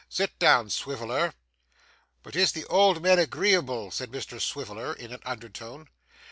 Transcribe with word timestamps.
'Sit 0.09 0.39
down, 0.39 0.67
Swiveller.' 0.67 1.35
'But 2.23 2.35
is 2.35 2.53
the 2.53 2.65
old 2.65 3.03
min 3.03 3.19
agreeable?' 3.19 3.91
said 3.91 4.09
Mr 4.09 4.41
Swiveller 4.41 4.93
in 4.93 5.13
an 5.13 5.19
undertone. 5.25 5.89